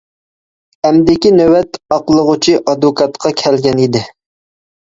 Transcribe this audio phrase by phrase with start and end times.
[0.89, 4.05] ئەمدىكى نۆۋەت ئاقلىغۇچى ئادۋوكاتقا كەلگەن ئىدى.